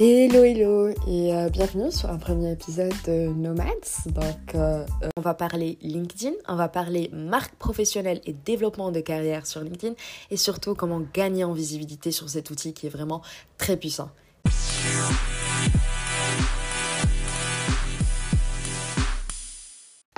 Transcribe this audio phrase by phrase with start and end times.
[0.00, 4.06] Hello hello et euh, bienvenue sur un premier épisode de Nomads.
[4.06, 9.00] Donc euh, euh, on va parler LinkedIn, on va parler marque professionnelle et développement de
[9.00, 9.94] carrière sur LinkedIn
[10.30, 13.22] et surtout comment gagner en visibilité sur cet outil qui est vraiment
[13.56, 14.10] très puissant.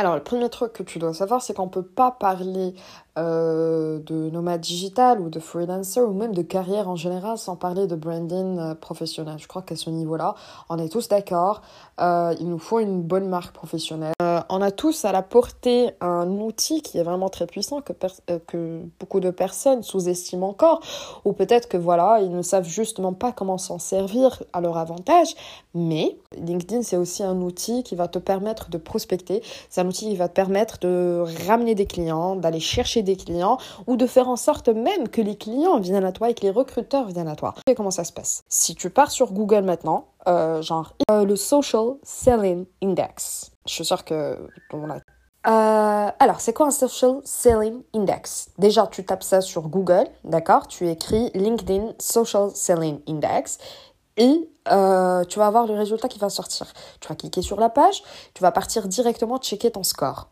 [0.00, 2.72] Alors, le premier truc que tu dois savoir, c'est qu'on ne peut pas parler
[3.18, 7.88] euh, de nomade digital ou de freelancer ou même de carrière en général sans parler
[7.88, 9.34] de branding euh, professionnel.
[9.38, 10.36] Je crois qu'à ce niveau-là,
[10.68, 11.62] on est tous d'accord.
[12.00, 14.14] Euh, il nous faut une bonne marque professionnelle.
[14.48, 17.92] on a tous à la portée un outil qui est vraiment très puissant que,
[18.46, 20.80] que beaucoup de personnes sous-estiment encore
[21.24, 25.34] ou peut-être que voilà, ils ne savent justement pas comment s'en servir à leur avantage.
[25.74, 29.42] Mais LinkedIn, c'est aussi un outil qui va te permettre de prospecter.
[29.68, 33.58] C'est un outil qui va te permettre de ramener des clients, d'aller chercher des clients
[33.86, 36.50] ou de faire en sorte même que les clients viennent à toi et que les
[36.50, 37.54] recruteurs viennent à toi.
[37.66, 38.42] Et comment ça se passe?
[38.48, 43.52] Si tu pars sur Google maintenant, euh, genre euh, le Social Selling Index.
[43.66, 44.38] Je suis sûre que
[44.72, 44.96] on a
[45.46, 48.50] euh, alors, c'est quoi un Social Selling Index?
[48.58, 50.66] Déjà, tu tapes ça sur Google, d'accord?
[50.66, 53.56] Tu écris LinkedIn Social Selling Index
[54.18, 56.70] et tu vas avoir le résultat qui va sortir.
[57.00, 58.02] Tu vas cliquer sur la page,
[58.34, 60.28] tu vas partir directement checker ton score.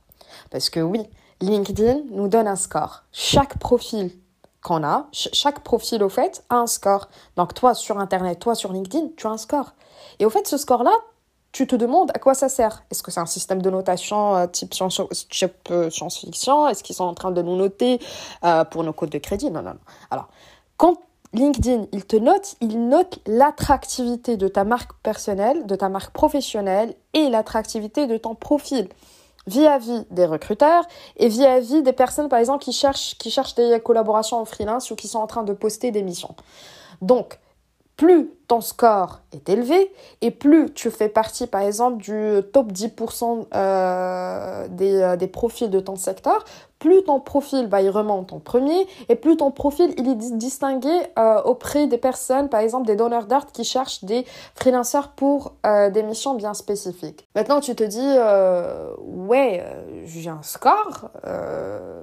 [0.51, 1.01] Parce que oui,
[1.41, 3.05] LinkedIn nous donne un score.
[3.13, 4.11] Chaque profil
[4.63, 7.09] qu'on a, chaque profil au fait a un score.
[7.37, 9.73] Donc toi sur Internet, toi sur LinkedIn, tu as un score.
[10.19, 10.93] Et au fait, ce score-là,
[11.53, 12.83] tu te demandes à quoi ça sert.
[12.91, 14.75] Est-ce que c'est un système de notation euh, type
[15.71, 16.69] euh, science-fiction?
[16.69, 18.01] Est-ce qu'ils sont en train de nous noter
[18.45, 19.51] euh, pour nos codes de crédit?
[19.51, 19.81] Non, non, non.
[20.11, 20.29] Alors,
[20.77, 20.97] quand
[21.33, 26.95] LinkedIn, il te note, il note l'attractivité de ta marque personnelle, de ta marque professionnelle
[27.15, 28.89] et l'attractivité de ton profil
[29.49, 30.85] vis-à-vis des recruteurs
[31.17, 34.97] et vis-à-vis des personnes, par exemple, qui cherchent, qui cherchent des collaborations en freelance ou
[34.97, 36.35] qui sont en train de poster des missions.
[37.03, 37.39] Donc,
[37.99, 43.47] plus ton score est élevé et plus tu fais partie, par exemple, du top 10%
[43.53, 46.45] euh, des, euh, des, profils de ton secteur,
[46.79, 50.89] plus ton profil bah, il remonte en premier et plus ton profil il est distingué
[51.19, 56.03] euh, auprès des personnes, par exemple des donneurs d'art qui cherchent des freelancers pour des
[56.05, 57.27] missions bien spécifiques.
[57.35, 58.15] Maintenant, tu te dis,
[59.01, 59.65] ouais,
[60.05, 61.11] j'ai un score,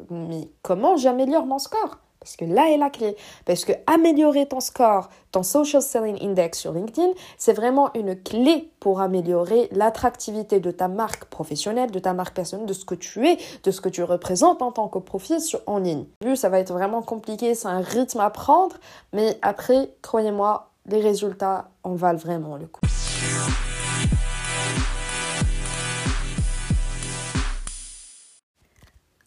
[0.10, 2.00] mais comment j'améliore mon score?
[2.26, 3.16] Parce que là est la clé.
[3.46, 8.72] Parce que améliorer ton score, ton social selling index sur LinkedIn, c'est vraiment une clé
[8.80, 13.28] pour améliorer l'attractivité de ta marque professionnelle, de ta marque personnelle, de ce que tu
[13.28, 15.38] es, de ce que tu représentes en tant que profil
[15.68, 16.06] en ligne.
[16.24, 18.76] Vu, ça va être vraiment compliqué, c'est un rythme à prendre,
[19.14, 22.82] mais après, croyez-moi, les résultats en valent vraiment le coup.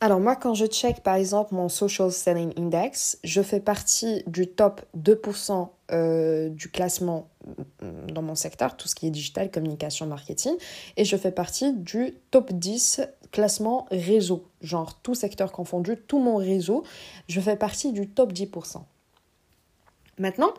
[0.00, 4.46] Alors moi, quand je check par exemple mon Social Selling Index, je fais partie du
[4.46, 7.28] top 2% euh, du classement
[7.82, 10.54] mm, dans mon secteur, tout ce qui est digital, communication, marketing,
[10.96, 13.00] et je fais partie du top 10
[13.32, 16.84] classement réseau, genre tout secteur confondu, tout mon réseau,
[17.26, 18.82] je fais partie du top 10%.
[20.18, 20.54] Maintenant,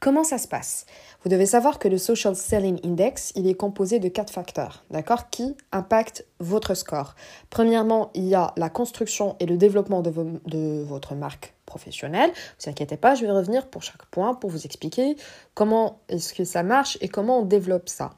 [0.00, 0.86] Comment ça se passe
[1.24, 4.84] Vous devez savoir que le Social Selling Index, il est composé de quatre facteurs,
[5.32, 7.16] qui impactent votre score.
[7.50, 10.12] Premièrement, il y a la construction et le développement de,
[10.46, 12.30] de votre marque professionnelle.
[12.30, 15.16] Ne vous inquiétez pas, je vais revenir pour chaque point pour vous expliquer
[15.54, 18.10] comment est-ce que ça marche et comment on développe ça.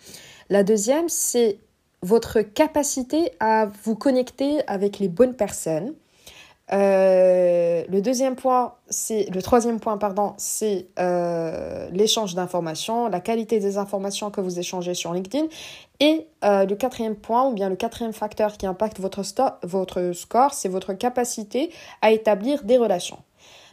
[0.51, 1.61] La deuxième, c'est
[2.03, 5.95] votre capacité à vous connecter avec les bonnes personnes
[6.72, 13.58] euh, le deuxième point, c'est le troisième point, pardon, c'est euh, l'échange d'informations, la qualité
[13.58, 15.47] des informations que vous échangez sur LinkedIn.
[15.98, 19.22] Et euh, le quatrième point, ou bien le quatrième facteur qui impacte votre,
[19.64, 21.72] votre score, c'est votre capacité
[22.03, 23.19] à établir des relations.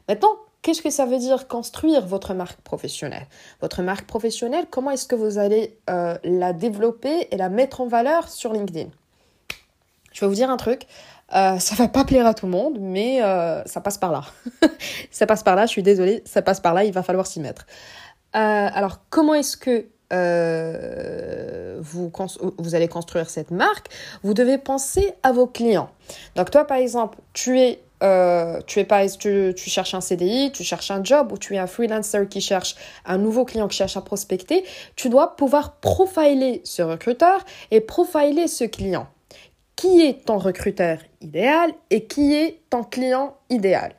[0.10, 0.32] Maintenant,
[0.64, 3.28] qu'est-ce que ça veut dire construire votre marque professionnelle?
[3.62, 8.28] Votre marque professionnelle, comment est-ce que vous allez la développer et la mettre en valeur
[8.28, 8.90] sur LinkedIn?
[10.18, 10.88] Je vais vous dire un truc.
[11.36, 14.24] Euh, ça va pas plaire à tout le monde, mais euh, ça passe par là.
[15.12, 17.40] ça passe par là, je suis désolée, ça passe par là, il va falloir s'y
[17.40, 17.66] mettre.
[18.36, 19.88] Euh, alors, comment est-ce que
[21.82, 22.12] vous,
[22.58, 23.90] vous allez construire cette marque?
[24.24, 25.90] Vous devez penser à vos clients.
[26.36, 27.82] Donc, toi, par exemple, tu es
[28.68, 31.58] tu, es pas, tu, tu, cherches un CDI, tu cherches un job ou tu es
[31.58, 32.76] un freelancer qui cherche
[33.06, 34.64] un nouveau client qui cherche à prospecter,
[34.96, 39.08] tu dois pouvoir profiler ce recruteur et profiler ce client
[39.78, 43.94] qui est ton recruteur idéal et qui est ton client idéal?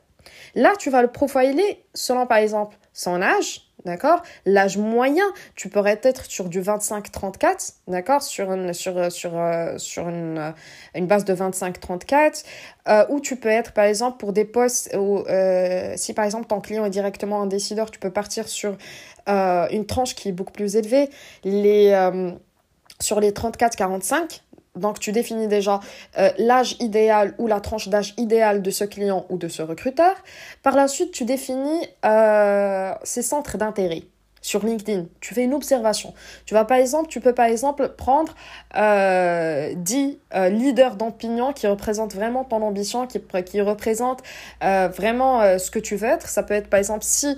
[0.53, 4.21] Là, tu vas le profiler selon, par exemple, son âge, D'accord?
[4.45, 5.23] L'âge moyen,
[5.55, 8.21] tu pourrais être sur du 25-34, d'accord?
[8.21, 10.53] Sur, une, euh, une,
[10.95, 12.43] une, base de 25-34,
[12.89, 16.47] euh, ou tu peux être, par exemple, pour des postes où, euh, si par exemple
[16.47, 18.75] ton client est directement un décideur, tu peux partir sur
[19.29, 21.09] euh, une tranche qui est beaucoup plus élevée.
[23.01, 24.41] Sur les 34-45,
[24.75, 25.79] donc, tu définis déjà
[26.17, 30.13] euh, l'âge idéal ou la tranche d'âge idéale de ce client ou de ce recruteur.
[30.63, 34.03] Par la suite, tu définis euh, ses centres d'intérêt
[34.41, 35.07] sur LinkedIn.
[35.19, 36.13] Tu fais une observation.
[36.45, 38.33] Tu vas par exemple, tu peux par exemple prendre
[38.77, 44.23] euh, 10 euh, leaders d'opinion qui représentent vraiment ton ambition, qui, qui représentent
[44.61, 46.29] vraiment ce que tu veux être.
[46.29, 47.35] Ça peut être par exemple si,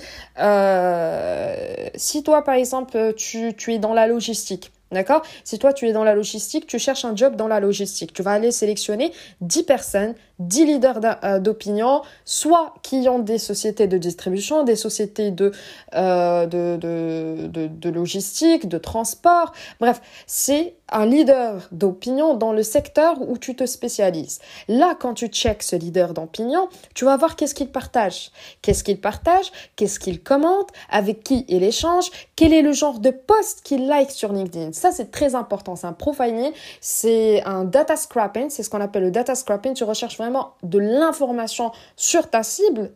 [1.95, 5.21] si toi par exemple tu, tu es dans la logistique D'accord?
[5.43, 8.13] Si toi, tu es dans la logistique, tu cherches un job dans la logistique.
[8.13, 9.11] Tu vas aller sélectionner
[9.41, 15.31] 10 personnes 10 leaders euh, d'opinion, soit qui ont des sociétés de distribution, des sociétés
[15.31, 15.51] de,
[15.95, 19.53] euh, de, logistique, de transport.
[19.79, 24.39] Bref, c'est un leader d'opinion dans le secteur où tu te spécialises.
[24.67, 28.31] Là, quand tu checks ce leader d'opinion, tu vas voir qu'est-ce qu'il partage.
[28.61, 33.11] Qu'est-ce qu'il partage, qu'est-ce qu'il commente, avec qui il échange, quel est le genre de
[33.11, 34.73] post qu'il like sur LinkedIn?
[34.73, 35.75] Ça, c'est très important.
[35.75, 39.73] C'est un profiling, c'est un data scrapping, c'est ce qu'on appelle le data scrapping.
[39.73, 42.91] Tu recherches vraiment de l'information sur ta cible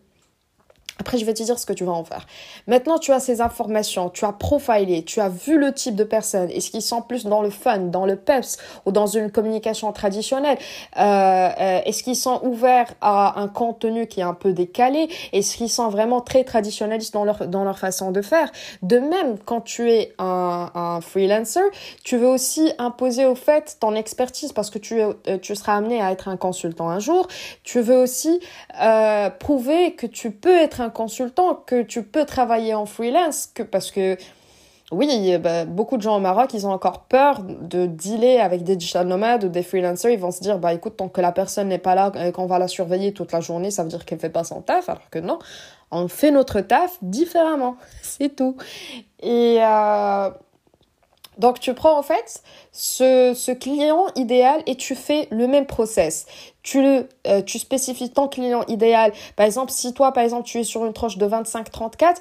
[0.98, 2.26] après, je vais te dire ce que tu vas en faire.
[2.68, 6.50] Maintenant, tu as ces informations, tu as profilé, tu as vu le type de personne.
[6.50, 10.58] Est-ce qu'ils sont plus dans le fun, dans le peps ou dans une communication traditionnelle?
[10.98, 11.02] Euh,
[11.60, 15.10] euh, Est-ce qu'ils sont ouverts à un contenu qui est un peu décalé?
[15.34, 18.50] Est-ce qu'ils sont vraiment très traditionnalistes dans leur, dans leur façon de faire?
[18.82, 21.64] De même, quand tu es un, un freelancer,
[22.06, 26.02] tu veux aussi imposer au fait ton expertise parce que tu, euh, tu seras amené
[26.02, 27.28] à être un consultant un jour.
[27.64, 28.40] Tu veux aussi
[29.40, 33.92] prouver que tu peux être un consultant, que tu peux travailler en freelance, que parce
[33.92, 34.18] que
[34.92, 38.76] oui, bah, beaucoup de gens au Maroc, ils ont encore peur de dealer avec des
[38.76, 40.12] digital nomades ou des freelancers.
[40.12, 42.46] Ils vont se dire, bah écoute, tant que la personne n'est pas là, et qu'on
[42.46, 45.10] va la surveiller toute la journée, ça veut dire qu'elle fait pas son taf, alors
[45.10, 45.40] que non,
[45.90, 48.58] on fait notre taf différemment, c'est tout.
[49.22, 50.30] Et euh,
[51.38, 52.42] donc tu prends en fait
[52.72, 56.26] ce, ce, client idéal et tu fais le même process.
[56.64, 59.12] Tu, le, euh, tu spécifies ton client idéal.
[59.36, 62.16] Par exemple, si toi, par exemple, tu es sur une tranche de 25-34,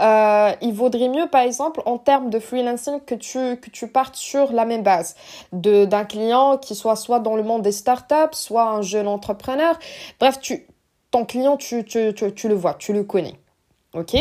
[0.00, 4.16] euh, il vaudrait mieux, par exemple, en termes de freelancing, que tu, que tu partes
[4.16, 5.16] sur la même base
[5.52, 9.78] d'un client qui soit soit dans le monde des startups, soit un jeune entrepreneur.
[10.18, 10.66] Bref, tu,
[11.10, 13.34] ton client, tu, tu, tu, tu le vois, tu le connais.
[13.94, 14.16] OK?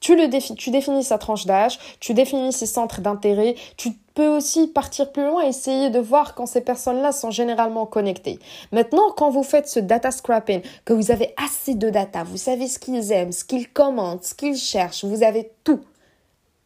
[0.00, 4.68] Tu, le tu définis sa tranche d'âge, tu définis ses centres d'intérêt, tu peux aussi
[4.68, 8.38] partir plus loin et essayer de voir quand ces personnes-là sont généralement connectées.
[8.72, 12.66] Maintenant, quand vous faites ce data scrapping, que vous avez assez de data, vous savez
[12.66, 15.80] ce qu'ils aiment, ce qu'ils commentent, ce qu'ils cherchent, vous avez tout.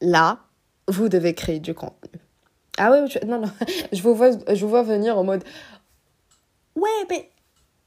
[0.01, 0.39] Là,
[0.89, 2.21] vous devez créer du contenu.
[2.79, 3.51] Ah ouais, non, non,
[3.93, 5.45] je vous vois, je vous vois venir en mode,
[6.77, 7.31] ouais, mais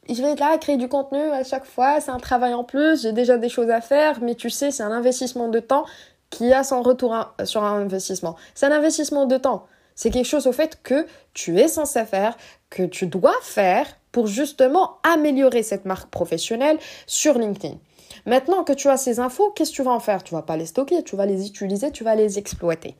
[0.10, 2.64] je vais être là à créer du contenu à chaque fois, c'est un travail en
[2.64, 5.86] plus, j'ai déjà des choses à faire, mais tu sais, c'est un investissement de temps
[6.30, 7.16] qui a son retour
[7.46, 8.36] sur un investissement.
[8.56, 9.66] C'est un investissement de temps.
[9.96, 12.36] C'est quelque chose au fait que tu es censé faire,
[12.70, 17.78] que tu dois faire pour justement améliorer cette marque professionnelle sur LinkedIn.
[18.26, 20.24] Maintenant que tu as ces infos, qu'est-ce que tu vas en faire?
[20.24, 22.96] Tu vas pas les stocker, tu vas les utiliser, tu vas les exploiter.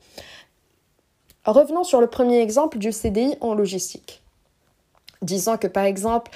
[1.44, 4.23] Revenons sur le premier exemple du CDI en logistique
[5.24, 6.30] disant que par exemple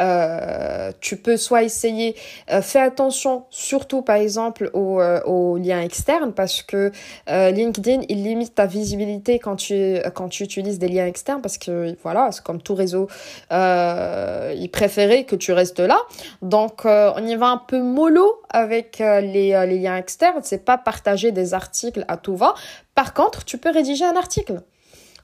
[0.00, 2.16] euh, tu peux soit essayer
[2.50, 6.90] euh, fais attention surtout par exemple aux, euh, liens externes parce que
[7.28, 11.94] LinkedIn il limite ta visibilité quand tu quand tu utilises des liens externes parce que
[12.02, 13.08] voilà c'est comme tout réseau
[13.50, 15.98] il préférait que tu restes là.
[16.40, 20.40] Donc on y va un peu mollo avec les, les liens externes.
[20.42, 22.54] C'est pas partager des articles à tout va.
[22.94, 24.62] Par contre tu peux rédiger un article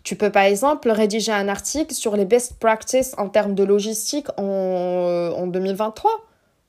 [0.05, 4.29] tu peux par exemple rédiger un article sur les best practices en termes de logistique
[4.37, 6.11] en, euh, en 2023.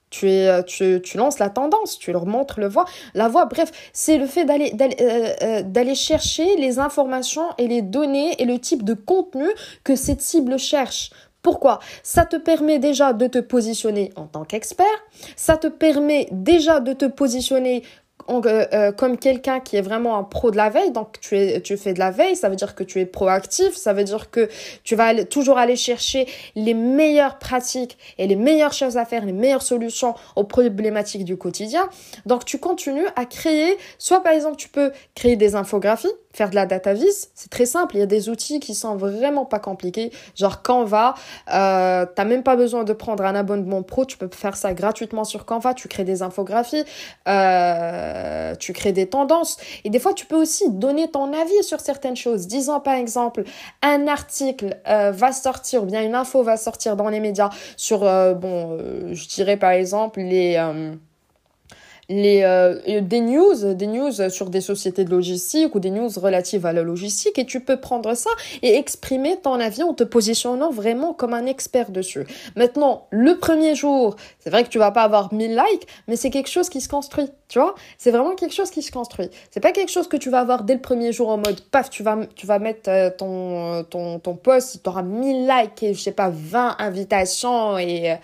[0.10, 3.46] Tu, es, euh, tu, tu, lances la tendance, tu leur montres le voie, la voie.
[3.46, 8.46] Bref, c'est le fait d'aller d'aller euh, d'aller chercher les informations et les données et
[8.46, 9.48] le type de contenu
[9.84, 11.12] que cette cible cherche.
[11.44, 11.80] Pourquoi?
[12.04, 14.86] Ça te permet déjà de te positionner en tant qu'expert,
[15.36, 17.84] ça te permet déjà de te positionner
[18.30, 21.62] euh, euh, comme quelqu'un qui est vraiment un pro de la veille, donc tu, es,
[21.62, 24.30] tu fais de la veille, ça veut dire que tu es proactif, ça veut dire
[24.30, 24.50] que
[24.84, 29.26] tu vas aller, toujours aller chercher les meilleures pratiques et les meilleures choses à faire,
[29.26, 31.90] les meilleures solutions aux problématiques du quotidien.
[32.26, 36.56] Donc tu continues à créer, soit par exemple tu peux créer des infographies, faire de
[36.56, 37.96] la data vis, c'est très simple.
[37.96, 40.12] Il y a des outils qui sont vraiment pas compliqués.
[40.36, 41.16] Genre Canva,
[41.54, 44.06] euh, t'as même pas besoin de prendre un abonnement pro.
[44.06, 45.74] Tu peux faire ça gratuitement sur Canva.
[45.74, 46.84] Tu crées des infographies.
[47.28, 48.19] Euh,
[48.50, 49.58] euh, tu crées des tendances.
[49.84, 52.48] Et des fois, tu peux aussi donner ton avis sur certaines choses.
[52.48, 53.44] Disons par exemple,
[53.82, 58.00] un article euh, va sortir, ou bien une info va sortir dans les médias sur,
[58.00, 58.78] bon,
[59.12, 60.58] je dirais par exemple les
[62.10, 66.66] les, euh, des news, des news sur des sociétés de logistique ou des news relatives
[66.66, 70.72] à la logistique et tu peux prendre ça et exprimer ton avis en te positionnant
[70.72, 72.26] vraiment comme un expert dessus.
[72.56, 76.32] Maintenant, le premier jour, c'est vrai que tu vas pas avoir 1000 likes, mais c'est
[76.32, 77.76] quelque chose qui se construit, tu vois?
[77.98, 79.30] C'est vraiment quelque chose qui se construit.
[79.52, 81.90] C'est pas quelque chose que tu vas avoir dès le premier jour en mode paf,
[81.90, 85.94] tu vas, tu vas mettre euh, ton, ton, ton post, tu auras 1000 likes et
[85.94, 88.16] je sais pas, 20 invitations et, euh,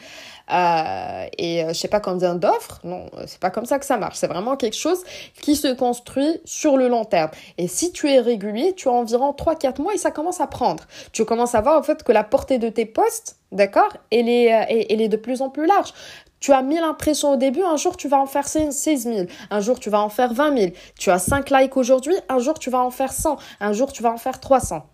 [0.49, 2.79] et euh, je sais pas combien d'offres.
[2.83, 4.17] Non, c'est pas comme ça que ça marche.
[4.17, 5.03] C'est vraiment quelque chose
[5.41, 7.31] qui se construit sur le long terme.
[7.57, 10.83] Et si tu es régulier, tu as environ 3-4 mois et ça commence à prendre.
[11.11, 14.53] Tu commences à voir en fait que la portée de tes posts, d'accord, elle est,
[14.53, 15.93] euh, elle est de plus en plus large.
[16.39, 19.59] Tu as 1000 impressions au début, un jour tu vas en faire 16 000, un
[19.61, 20.71] jour tu vas en faire 20 000.
[20.99, 24.03] Tu as 5 likes aujourd'hui, un jour tu vas en faire 100, un jour tu
[24.03, 24.85] vas en faire 300.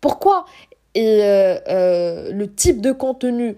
[0.00, 0.46] Pourquoi
[0.96, 3.56] Et euh, euh, le type de contenu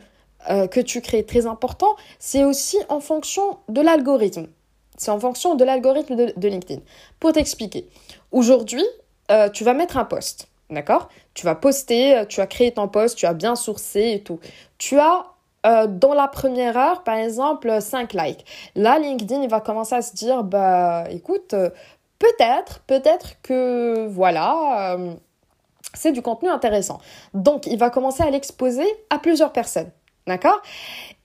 [0.51, 4.47] euh, que tu crées très important, c'est aussi en fonction de l'algorithme.
[4.97, 6.83] C'est en fonction de l'algorithme de, LinkedIn.
[7.19, 7.89] Pour t'expliquer,
[8.31, 8.85] aujourd'hui,
[9.31, 11.09] euh, tu vas mettre un post, d'accord?
[11.33, 14.39] Tu vas poster, euh, tu as créé ton post, tu as bien sourcé et tout.
[14.79, 15.27] Tu as
[15.89, 18.45] dans la première heure, par exemple, 5 likes.
[18.75, 21.55] Là, LinkedIn, il va commencer à se dire, bah, écoute,
[22.19, 24.99] peut-être, peut-être que, voilà,
[25.95, 27.01] c'est du contenu intéressant.
[27.33, 29.91] Donc, il va commencer à l'exposer à plusieurs personnes.
[30.27, 30.63] D'accord?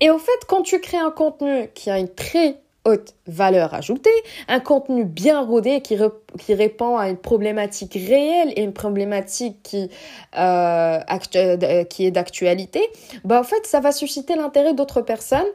[0.01, 4.09] Et au fait, quand tu crées un contenu qui a une très haute valeur ajoutée,
[4.47, 5.97] un contenu bien rodé qui,
[6.37, 9.89] qui répond à une problématique réelle et une problématique qui,
[10.37, 10.99] euh,
[11.35, 12.81] euh, qui est d'actualité,
[13.23, 15.47] bah, en fait, ça va susciter l'intérêt d'autres personnes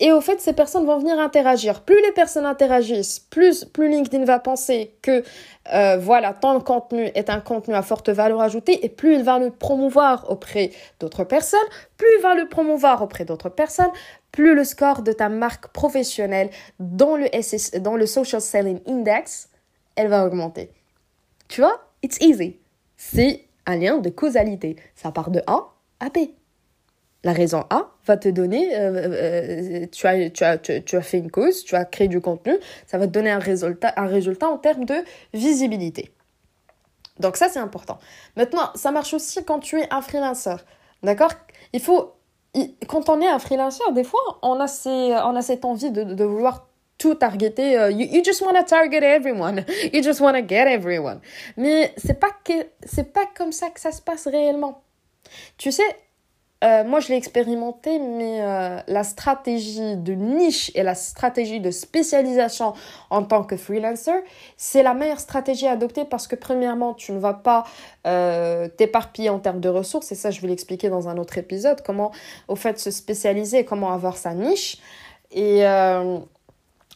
[0.00, 1.82] et au fait, ces personnes vont venir interagir.
[1.82, 5.24] Plus les personnes interagissent, plus, LinkedIn va penser que
[5.72, 9.38] euh, voilà, ton contenu est un contenu à forte valeur ajoutée et plus il va
[9.38, 11.58] le promouvoir auprès d'autres personnes,
[11.96, 13.90] plus il va le promouvoir auprès d'autres personnes,
[14.30, 17.28] plus le score de ta marque professionnelle dans le,
[17.80, 19.48] dans le Social Selling Index,
[19.96, 20.70] elle va augmenter.
[21.48, 22.56] Tu vois, it's easy.
[22.96, 24.76] C'est un lien de causalité.
[24.94, 26.18] Ça part de A à B.
[27.24, 31.18] La raison A va te donner, euh, euh, tu, as, tu, as, tu, as fait
[31.18, 32.56] une cause, tu as créé du contenu,
[32.86, 34.94] ça va te donner un résultat, un résultat en termes de
[35.34, 36.12] visibilité.
[37.18, 37.98] Donc ça, c'est important.
[38.36, 40.56] Maintenant, ça marche aussi quand tu es un freelancer.
[41.02, 41.32] D'accord?
[41.72, 42.14] Il faut...
[42.88, 46.24] Quand on est un freelancer, des fois, on a, ces, on a cette envie de,
[46.24, 47.76] vouloir tout targeter.
[47.76, 49.64] Uh, you, you, just want to target everyone.
[49.92, 51.20] You just want to get everyone.
[51.56, 52.30] Mais c'est pas
[53.12, 54.82] pas comme ça que ça se passe réellement.
[55.58, 55.84] Tu sais,
[56.64, 61.70] euh, moi, je l'ai expérimenté, mais euh, la stratégie de niche et la stratégie de
[61.70, 62.72] spécialisation
[63.10, 64.24] en tant que freelancer,
[64.56, 67.64] c'est la meilleure stratégie à adopter parce que premièrement, tu ne vas pas
[68.06, 71.82] euh, t'éparpiller en termes de ressources, et ça, je vais l'expliquer dans un autre épisode,
[71.82, 72.10] comment
[72.48, 74.78] au fait se spécialiser, comment avoir sa niche.
[75.30, 75.60] Et,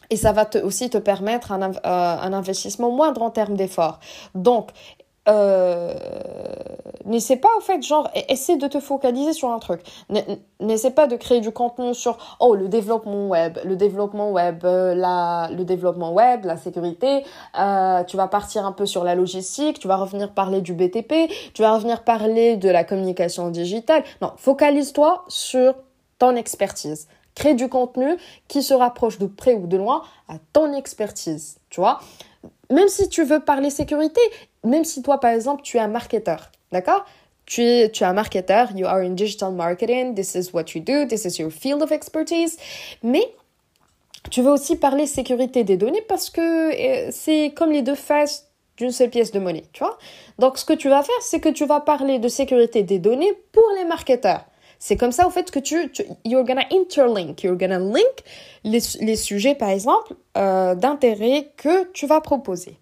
[0.09, 3.99] et ça va te, aussi te permettre un, un investissement moindre en termes d'efforts.
[4.33, 4.71] Donc,
[5.29, 5.93] euh,
[7.05, 9.81] n'essaie pas, en fait, genre, essaie de te focaliser sur un truc.
[10.59, 14.93] N'essaie pas de créer du contenu sur, oh, le développement web, le développement web, euh,
[14.95, 17.23] la, le développement web, la sécurité.
[17.59, 21.31] Euh, tu vas partir un peu sur la logistique, tu vas revenir parler du BTP,
[21.53, 24.03] tu vas revenir parler de la communication digitale.
[24.21, 25.75] Non, focalise-toi sur
[26.19, 27.07] ton expertise.
[27.35, 31.79] Crée du contenu qui se rapproche de près ou de loin à ton expertise, tu
[31.79, 31.99] vois.
[32.73, 34.19] Même si tu veux parler sécurité,
[34.63, 37.05] même si toi, par exemple, tu es un marketeur, d'accord?
[37.45, 40.81] Tu es, tu es un marketeur, you are in digital marketing, this is what you
[40.81, 42.57] do, this is your field of expertise.
[43.03, 43.31] Mais
[44.31, 48.49] tu veux aussi parler sécurité des données parce que euh, c'est comme les deux faces
[48.77, 49.99] d'une seule pièce de monnaie, tu vois?
[50.39, 53.33] Donc, ce que tu vas faire, c'est que tu vas parler de sécurité des données
[53.51, 54.45] pour les marketeurs.
[54.85, 58.25] C'est comme ça, au fait, que tu, tu you're gonna interlink, you're gonna link
[58.65, 62.77] les, les sujets, par exemple, euh, d'intérêt que tu vas proposer.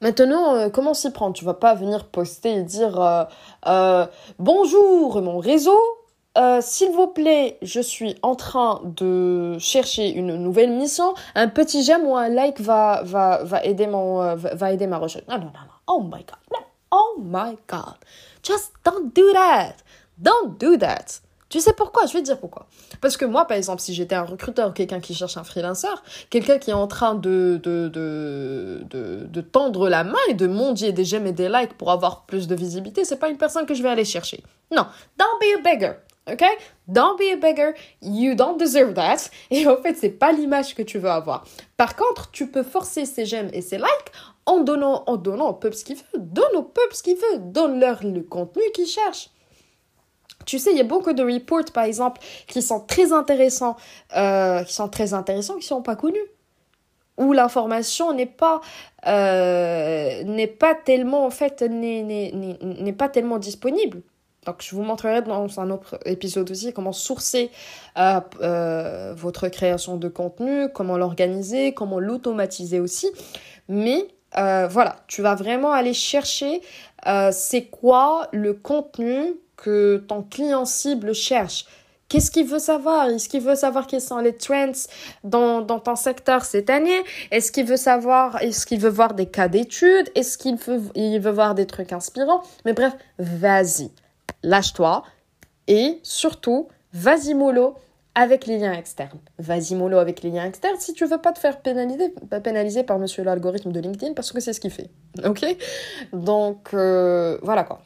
[0.00, 3.28] Maintenant, euh, comment s'y prendre Tu vas pas venir poster et dire
[3.66, 4.06] euh,
[4.38, 5.78] bonjour mon réseau.
[6.60, 11.14] S'il vous plaît, je suis en train de chercher une nouvelle mission.
[11.34, 15.26] Un petit j'aime ou un like va, va, va, aider, mon, va, aider ma recherche.
[15.28, 15.74] Non, non, non, non.
[15.86, 16.58] Oh my god.
[16.90, 17.96] Oh my god.
[18.42, 19.76] Just don't do that.
[20.18, 21.20] Don't do that.
[21.48, 22.06] Tu sais pourquoi?
[22.06, 22.66] Je vais te dire pourquoi.
[23.00, 26.02] Parce que moi, par exemple, si j'étais un recruteur ou quelqu'un qui cherche un freelancer,
[26.30, 30.92] quelqu'un qui est en train de, de, de, de, tendre la main et de mondier
[30.92, 33.74] des j'aime et des likes pour avoir plus de visibilité, c'est pas une personne que
[33.74, 34.42] je vais aller chercher.
[34.70, 34.86] Non,
[35.18, 35.94] don't be a beggar.
[36.30, 36.42] OK?
[36.88, 37.74] Don't be a beggar.
[38.00, 39.30] You don't deserve that.
[39.50, 41.44] Et en fait, c'est pas l'image que tu veux avoir.
[41.76, 44.12] Par contre, tu peux forcer ces j'aime et ces likes
[44.46, 46.18] en donnant, en donnant au peuple ce qu'il veut.
[46.18, 47.38] Donne au peuple ce qu'il veut.
[47.38, 49.30] Donne-leur le contenu qu'ils cherchent.
[50.46, 53.76] Tu sais, il y a beaucoup de reports, par exemple, qui sont très intéressants,
[54.16, 56.26] euh, qui sont très intéressants, qui sont pas connus,
[57.16, 58.60] où l'information n'est pas,
[59.06, 64.02] euh, n'est pas tellement, en fait, n'est pas tellement disponible.
[64.44, 67.50] Donc, je vous montrerai dans un autre épisode aussi comment sourcer
[67.98, 73.08] euh, votre création de contenu, comment l'organiser, comment l'automatiser aussi.
[73.68, 76.60] Mais voilà, tu vas vraiment aller chercher
[77.30, 81.66] c'est quoi le contenu que ton client cible cherche.
[82.08, 83.06] Qu'est-ce qu'il veut savoir?
[83.08, 84.72] Est-ce qu'il veut savoir quels sont les trends
[85.24, 87.02] dans, dans ton secteur cette année?
[87.30, 90.10] Est-ce qu'il veut savoir, est-ce qu'il veut voir des cas d'études?
[90.14, 92.42] Est-ce qu'il veut, il veut voir des trucs inspirants?
[92.66, 93.90] Mais bref, vas-y,
[94.44, 95.02] lâche-toi
[95.66, 97.74] et surtout, vas-y mollo
[98.14, 99.18] avec les liens externes.
[99.38, 102.98] Vas-y mollo avec les liens externes si tu veux pas te faire pénaliser, pénaliser par
[102.98, 104.90] monsieur l'algorithme de LinkedIn parce que c'est ce qu'il fait.
[105.24, 105.44] Ok?
[106.12, 107.82] Donc, euh, voilà quoi.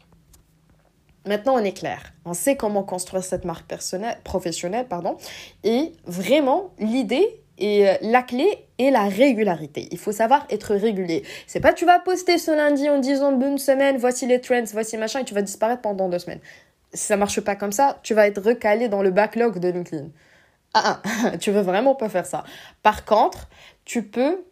[1.27, 2.13] Maintenant, on est clair.
[2.25, 4.87] On sait comment construire cette marque personnelle, professionnelle.
[4.89, 5.17] Pardon.
[5.63, 9.89] Et vraiment, l'idée et euh, la clé est la régularité.
[9.91, 11.25] Il faut savoir être régulier.
[11.47, 14.97] C'est pas tu vas poster ce lundi en disant bonne semaine, voici les trends, voici
[14.97, 16.41] machin, et tu vas disparaître pendant deux semaines.
[16.93, 20.09] Si ça marche pas comme ça, tu vas être recalé dans le backlog de LinkedIn.
[20.75, 22.45] Ah, ah tu veux vraiment pas faire ça.
[22.83, 23.49] Par contre,
[23.85, 24.45] tu peux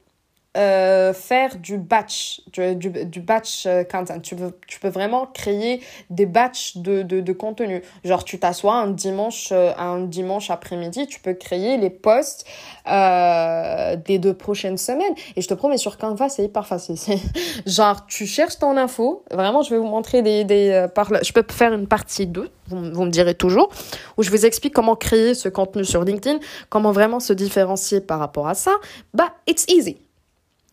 [0.57, 4.21] euh, faire du batch, du, du, batch euh, content.
[4.21, 7.83] Tu, veux, tu peux vraiment créer des batchs de, de, de contenu.
[8.05, 12.47] Genre, tu t'assois un dimanche, euh, un dimanche après-midi, tu peux créer les posts
[12.87, 15.15] des deux prochaines semaines.
[15.35, 16.97] Et je te promets, sur Canva, c'est hyper facile.
[17.67, 19.25] Genre, tu cherches ton info.
[19.31, 20.45] Vraiment, je vais vous montrer des...
[20.45, 20.87] des
[21.23, 23.71] Je peux faire une partie 2, vous, vous me direz toujours,
[24.17, 26.39] où je vous explique comment créer ce contenu sur LinkedIn,
[26.71, 28.73] comment vraiment se différencier par rapport à ça.
[29.13, 29.99] Bah, it's easy.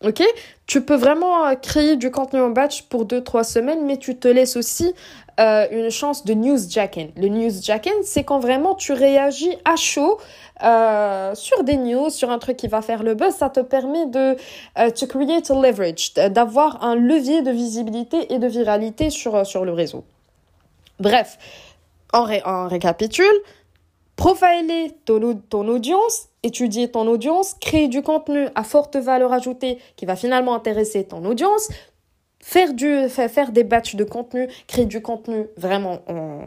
[0.02, 0.22] Ok?
[0.66, 4.28] Tu peux vraiment euh, créer du contenu en batch pour 2-3 semaines, mais tu te
[4.28, 4.94] laisses aussi
[5.40, 7.10] euh, une chance de newsjacking.
[7.16, 10.18] Le newsjacking, c'est quand vraiment tu réagis à chaud
[10.62, 13.34] euh, sur des news, sur un truc qui va faire le buzz.
[13.34, 14.36] Ça te permet de
[14.78, 19.64] euh, to create a leverage, d'avoir un levier de visibilité et de viralité sur, sur
[19.64, 20.04] le réseau.
[21.00, 21.36] Bref,
[22.12, 23.26] en, récapitule,
[24.14, 30.06] profiler ton, ton audience, étudier ton audience, créer du contenu à forte valeur ajoutée qui
[30.06, 31.68] va finalement intéresser ton audience,
[32.44, 36.42] faire, du, faire, des batchs de contenu, créer du contenu vraiment en,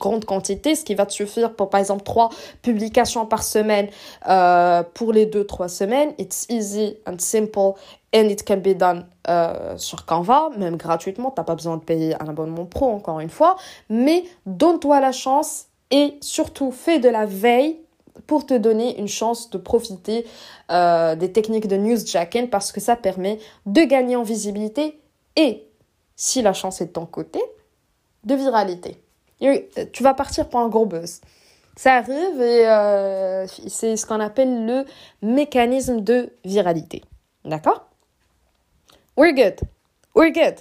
[0.00, 3.86] grande quantité, ce qui va te suffire pour par exemple trois publications par semaine
[4.28, 6.12] euh, pour les deux trois semaines.
[6.18, 7.74] It's easy and simple
[8.12, 11.30] and it can be done euh, sur Canva, même gratuitement.
[11.30, 13.56] T'as pas besoin de payer un abonnement pro encore une fois,
[13.88, 17.78] mais donne-toi la chance et surtout fais de la veille
[18.26, 20.26] pour te donner une chance de profiter
[20.70, 25.00] euh, des techniques de newsjacking parce que ça permet de gagner en visibilité
[25.36, 25.66] et,
[26.16, 27.40] si la chance est de ton côté,
[28.24, 28.98] de viralité.
[29.92, 31.20] tu vas partir pour un gros buzz.
[31.76, 34.84] Ça arrive et euh, c'est ce qu'on appelle le
[35.22, 37.02] mécanisme de viralité.
[37.44, 37.88] D'accord?
[39.16, 39.58] We're good.
[40.14, 40.56] We're good.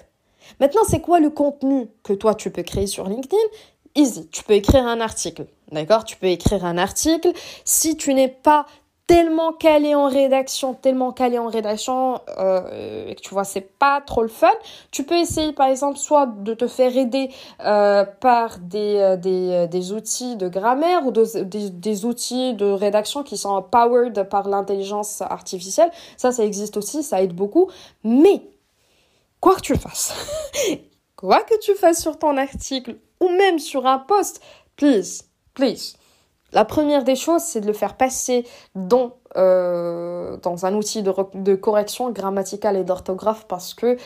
[0.60, 3.38] Maintenant, c'est quoi le contenu que toi tu peux créer sur LinkedIn?
[3.96, 4.28] Easy.
[4.30, 6.04] Tu peux écrire un article, d'accord?
[6.04, 7.32] Tu peux écrire un article.
[7.66, 8.66] Si tu n'es pas
[9.12, 14.00] tellement calé en rédaction, tellement calé en rédaction, euh, et que tu vois, c'est pas
[14.00, 14.54] trop le fun,
[14.90, 17.30] tu peux essayer, par exemple, soit de te faire aider
[17.66, 23.24] euh, par des, euh, des, des, outils de grammaire ou des, des, outils de rédaction
[23.24, 25.92] qui sont powered par l'intelligence artificielle.
[26.16, 27.70] Ça, ça existe aussi, ça aide beaucoup.
[28.06, 28.42] Mais,
[29.42, 30.14] quoi que tu fasses,
[31.18, 34.42] quoi que tu fasses sur ton article ou même sur un post,
[34.78, 35.96] please, please.
[36.54, 41.14] La première des choses, c'est de le faire passer dans, euh, dans un outil de,
[41.36, 43.98] de correction grammaticale et d'orthographe parce que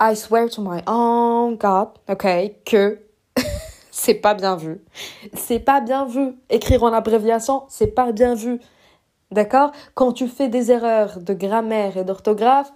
[0.00, 2.26] I swear to my own God, ok,
[2.64, 3.00] que
[3.90, 4.82] c'est pas bien vu.
[5.34, 6.34] C'est pas bien vu.
[6.50, 8.60] Écrire en abréviation, c'est pas bien vu.
[9.30, 9.72] D'accord?
[9.94, 12.72] Quand tu fais des erreurs de grammaire et d'orthographe,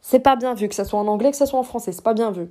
[0.00, 2.02] c'est pas bien vu, que ce soit en anglais, que ce soit en français, c'est
[2.02, 2.50] pas bien vu.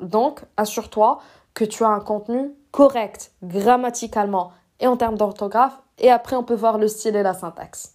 [0.00, 1.20] Donc, assure-toi
[1.54, 5.80] que tu as un contenu correct grammaticalement et en termes d'orthographe.
[5.98, 7.94] Et après, on peut voir le style et la syntaxe.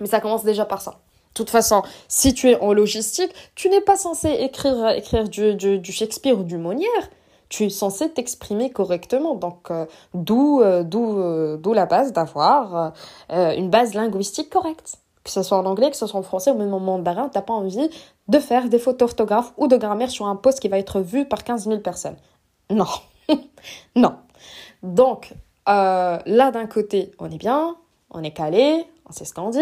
[0.00, 0.90] Mais ça commence déjà par ça.
[0.90, 5.54] De toute façon, si tu es en logistique, tu n'es pas censé écrire, écrire du,
[5.54, 7.08] du, Shakespeare ou du Monière.
[7.48, 9.34] tu es censé t'exprimer correctement.
[9.34, 12.92] Donc, euh, d'où euh, d'où d'où la base d'avoir
[13.30, 14.96] une base linguistique correcte.
[15.24, 17.42] Que ce soit en anglais, que ce soit en français ou même en mandarin, t'as
[17.42, 17.88] pas envie
[18.28, 21.24] de faire des fautes d'orthographe ou de grammaire sur un post qui va être vu
[21.26, 22.16] par 15 000 personnes.
[22.72, 22.86] Non.
[23.96, 24.16] non.
[24.82, 25.32] Donc,
[25.66, 27.76] là d'un côté, on est bien,
[28.10, 29.60] on est calé, on sait ce qu'on dit.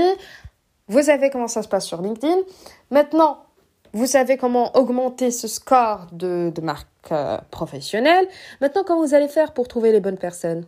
[0.88, 2.38] Vous savez comment ça se passe sur LinkedIn.
[2.90, 3.44] Maintenant,
[3.92, 8.26] vous savez comment augmenter ce score de, marque euh, professionnelle.
[8.60, 10.64] Maintenant, comment vous allez faire pour trouver les bonnes personnes?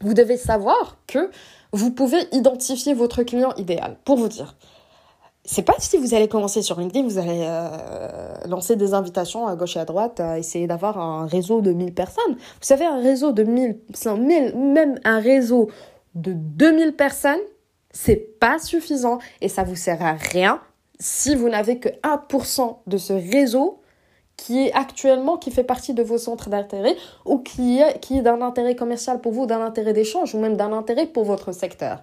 [0.00, 1.30] Vous devez savoir que
[1.72, 3.96] vous pouvez identifier votre client idéal.
[4.04, 4.56] Pour vous dire,
[5.46, 9.54] c'est pas si vous allez commencer sur LinkedIn, vous allez euh, lancer des invitations à
[9.54, 12.34] gauche et à droite, à essayer d'avoir un réseau de 1000 personnes.
[12.34, 13.78] Vous savez, un réseau de 1000,
[14.18, 15.70] 1000 même un réseau
[16.16, 17.40] de 2000 personnes,
[17.92, 20.60] c'est pas suffisant et ça vous sert à rien
[20.98, 23.80] si vous n'avez que 1% de ce réseau
[24.36, 28.22] qui est actuellement, qui fait partie de vos centres d'intérêt ou qui est, qui est
[28.22, 32.02] d'un intérêt commercial pour vous, d'un intérêt d'échange ou même d'un intérêt pour votre secteur.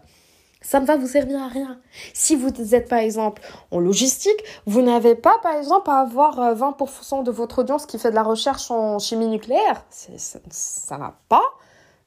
[0.64, 1.78] Ça ne va vous servir à rien.
[2.14, 7.20] Si vous êtes par exemple en logistique, vous n'avez pas par exemple à avoir 20%
[7.20, 9.84] euh, de votre audience qui fait de la recherche en chimie nucléaire.
[9.90, 11.44] Ça n'a pas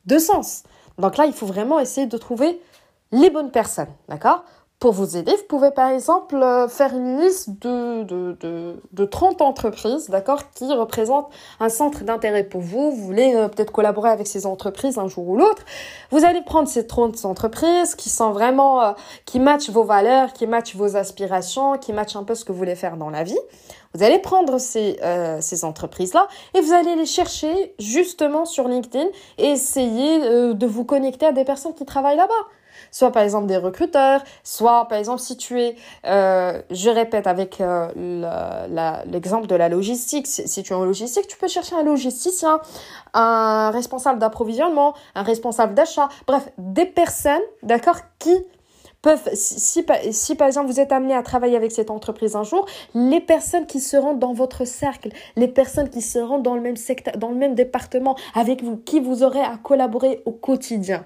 [0.06, 0.64] de sens.
[0.98, 2.60] Donc là, il faut vraiment essayer de trouver
[3.12, 4.42] les bonnes personnes, d'accord?
[4.78, 9.04] Pour vous aider, vous pouvez par exemple euh, faire une liste de, de, de, de
[9.06, 12.90] 30 entreprises, d'accord, qui représentent un centre d'intérêt pour vous.
[12.90, 15.64] Vous voulez euh, peut-être collaborer avec ces entreprises un jour ou l'autre.
[16.10, 18.92] Vous allez prendre ces 30 entreprises qui sont vraiment, euh,
[19.24, 22.58] qui matchent vos valeurs, qui matchent vos aspirations, qui matchent un peu ce que vous
[22.58, 23.38] voulez faire dans la vie.
[23.94, 24.98] Vous allez prendre ces,
[25.40, 29.06] ces entreprises-là et vous allez les chercher justement sur LinkedIn
[29.38, 32.34] et essayer de vous connecter à des personnes qui travaillent là-bas
[32.90, 37.60] soit par exemple des recruteurs, soit par exemple si tu es, euh, je répète avec
[37.60, 42.60] euh, l'exemple de la logistique, si, tu es en logistique, tu peux chercher un logisticien,
[43.14, 48.34] un responsable d'approvisionnement, un responsable d'achat, bref, des personnes, d'accord, qui
[49.02, 52.66] peuvent, si, si, par exemple vous êtes amené à travailler avec cette entreprise un jour,
[52.94, 57.16] les personnes qui seront dans votre cercle, les personnes qui seront dans le même secteur,
[57.16, 61.04] dans le même département avec vous, qui vous aurez à collaborer au quotidien.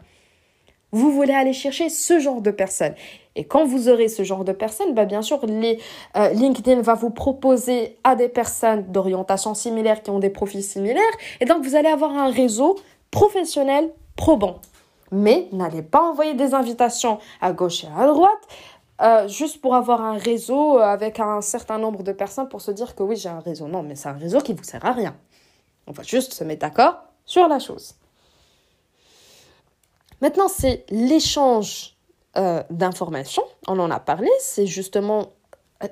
[0.92, 2.94] Vous voulez aller chercher ce genre de personnes.
[3.36, 7.10] Et quand vous aurez ce genre de personnes, bah bien sûr, euh, LinkedIn va vous
[7.10, 11.02] proposer à des personnes d'orientation similaire qui ont des profils similaires.
[11.40, 12.76] Et donc, vous allez avoir un réseau
[13.10, 14.60] professionnel probant.
[15.12, 18.48] Mais n'allez pas envoyer des invitations à gauche et à droite.
[19.00, 22.94] Euh, juste pour avoir un réseau avec un certain nombre de personnes pour se dire
[22.94, 23.66] que oui, j'ai un réseau.
[23.66, 25.16] Non, mais c'est un réseau qui vous sert à rien.
[25.86, 27.94] On va juste se mettre d'accord sur la chose.
[30.20, 31.96] Maintenant, c'est l'échange
[32.36, 33.42] euh, d'informations.
[33.66, 34.28] On en a parlé.
[34.38, 35.30] C'est justement
[35.82, 35.88] euh,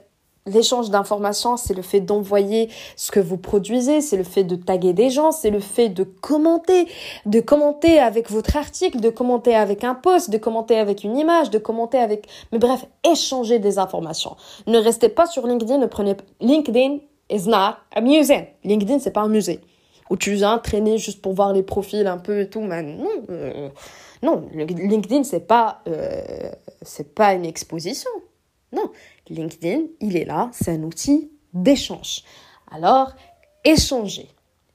[0.46, 4.92] l'échange d'informations, c'est le fait d'envoyer ce que vous produisez, c'est le fait de taguer
[4.92, 6.86] des gens, c'est le fait de commenter,
[7.26, 11.50] de commenter avec votre article, de commenter avec un post, de commenter avec une image,
[11.50, 14.36] de commenter avec, mais bref, échanger des informations.
[14.66, 16.98] Ne restez pas sur LinkedIn, ne prenez LinkedIn
[17.30, 18.44] is not a museum.
[18.64, 19.60] LinkedIn c'est pas un musée
[20.10, 23.08] où tu viens traîner juste pour voir les profils un peu et tout, mais non.
[23.30, 23.68] Euh,
[24.22, 26.50] non, LinkedIn, c'est pas, euh,
[27.14, 28.10] pas une exposition.
[28.72, 28.90] Non,
[29.28, 32.24] LinkedIn, il est là, c'est un outil d'échange.
[32.70, 33.12] Alors,
[33.64, 34.28] échangez,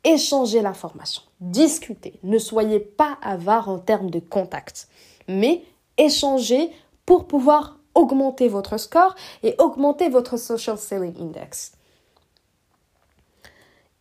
[0.03, 2.19] échangez l'information, discutez.
[2.23, 4.87] Ne soyez pas avare en termes de contact,
[5.27, 5.63] mais
[5.97, 6.71] échangez
[7.05, 11.73] pour pouvoir augmenter votre score et augmenter votre social selling index.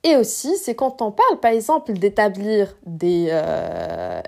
[0.05, 4.21] Et aussi, c'est quand on parle, par exemple, d'établir des, euh,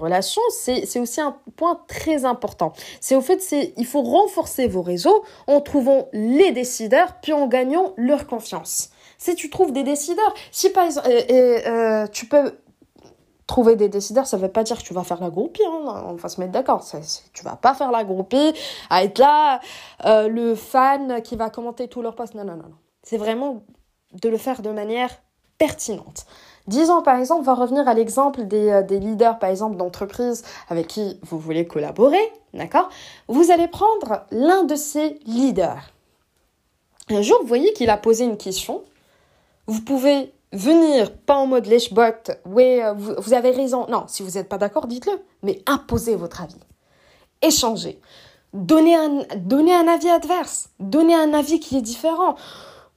[0.00, 2.72] relations, c'est aussi un point très important.
[3.00, 7.46] C'est au fait, c'est il faut renforcer vos réseaux en trouvant les décideurs, puis en
[7.46, 8.90] gagnant leur confiance.
[9.18, 12.52] Si tu trouves des décideurs, si par exemple, euh, tu peux
[13.46, 16.14] trouver des décideurs, ça veut pas dire que tu vas faire la groupie, hein, on
[16.14, 16.84] va se mettre d'accord.
[17.32, 18.52] Tu vas pas faire la groupie,
[18.90, 19.60] à être là,
[20.04, 22.34] euh, le fan qui va commenter tous leurs posts.
[22.34, 22.70] Non, non, non.
[23.02, 23.62] C'est vraiment
[24.12, 25.10] de le faire de manière
[25.58, 26.26] pertinente.
[26.66, 30.44] Disons par exemple, on va revenir à l'exemple des, euh, des, leaders par exemple d'entreprises
[30.68, 32.20] avec qui vous voulez collaborer,
[32.54, 32.90] d'accord?
[33.26, 35.90] Vous allez prendre l'un de ces leaders.
[37.10, 38.82] Un jour, vous voyez qu'il a posé une question.
[39.66, 43.86] Vous pouvez venir, pas en mode lèche-botte, euh, vous, avez raison.
[43.88, 45.12] Non, si vous n'êtes pas d'accord, dites-le.
[45.42, 46.60] Mais imposez votre avis.
[47.42, 48.00] Échangez.
[48.54, 50.70] Un, donnez un avis adverse.
[50.80, 52.36] Donnez un avis qui est différent.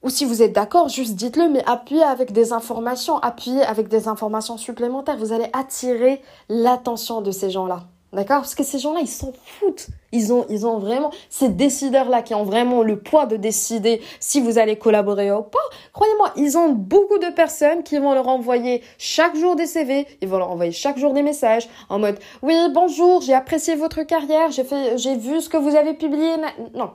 [0.02, 4.08] Ou si vous êtes d'accord, juste dites-le, mais appuyez avec des informations, appuyez avec des
[4.08, 5.16] informations supplémentaires.
[5.16, 7.84] Vous allez attirer l'attention de ces gens-là.
[8.12, 8.40] D'accord?
[8.40, 9.86] Parce que ces gens-là, ils s'en foutent.
[10.10, 14.40] Ils ont, ils ont vraiment, ces décideurs-là qui ont vraiment le poids de décider si
[14.40, 15.58] vous allez collaborer ou pas,
[15.94, 20.28] croyez-moi, ils ont beaucoup de personnes qui vont leur envoyer chaque jour des CV, ils
[20.28, 24.50] vont leur envoyer chaque jour des messages en mode, oui, bonjour, j'ai apprécié votre carrière,
[24.50, 26.34] j'ai fait, j'ai vu ce que vous avez publié.
[26.74, 26.90] Non.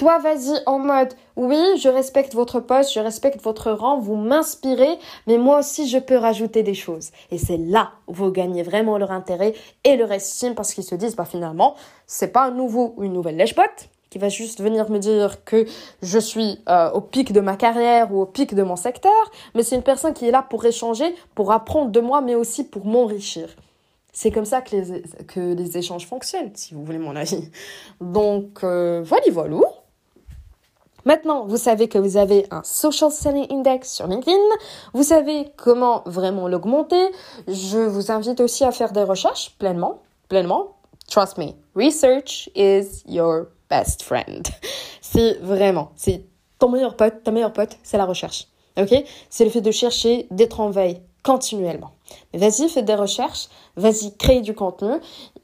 [0.00, 4.98] Toi, vas-y en mode, oui, je respecte votre poste, je respecte votre rang, vous m'inspirez,
[5.26, 7.10] mais moi aussi, je peux rajouter des choses.
[7.30, 9.52] Et c'est là où vous gagnez vraiment leur intérêt
[9.84, 11.74] et leur estime parce qu'ils se disent, bah, finalement,
[12.06, 13.54] c'est pas un nouveau ou une nouvelle lèche
[14.08, 15.66] qui va juste venir me dire que
[16.00, 19.12] je suis euh, au pic de ma carrière ou au pic de mon secteur,
[19.54, 22.64] mais c'est une personne qui est là pour échanger, pour apprendre de moi, mais aussi
[22.64, 23.54] pour m'enrichir.
[24.14, 27.50] C'est comme ça que les, que les échanges fonctionnent, si vous voulez mon avis.
[28.00, 29.60] Donc, euh, voilà, voilà.
[31.04, 34.36] Maintenant, vous savez que vous avez un Social Selling Index sur LinkedIn.
[34.92, 37.10] Vous savez comment vraiment l'augmenter.
[37.48, 40.76] Je vous invite aussi à faire des recherches pleinement, pleinement.
[41.08, 44.46] Trust me, research is your best friend.
[45.00, 46.24] C'est vraiment, c'est
[46.60, 48.46] ton meilleur pote, ta meilleure pote, c'est la recherche.
[48.78, 48.94] Ok?
[49.28, 51.90] C'est le fait de chercher, d'être en veille continuellement.
[52.32, 54.92] Vas-y, fais des recherches, vas-y, crée du contenu.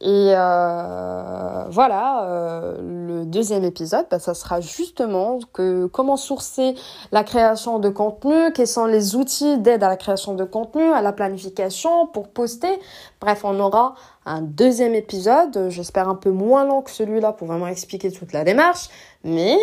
[0.01, 6.75] Et euh, voilà, euh, le deuxième épisode, bah, ça sera justement que comment sourcer
[7.13, 11.03] la création de contenu, quels sont les outils d'aide à la création de contenu, à
[11.03, 12.79] la planification pour poster.
[13.21, 17.69] Bref, on aura un deuxième épisode, j'espère un peu moins long que celui-là pour vraiment
[17.69, 18.89] expliquer toute la démarche.
[19.25, 19.57] Mais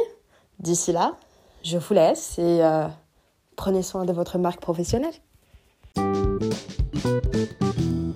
[0.60, 1.14] d'ici là,
[1.64, 2.88] je vous laisse et euh,
[3.56, 5.14] prenez soin de votre marque professionnelle.
[5.96, 8.13] Thank you.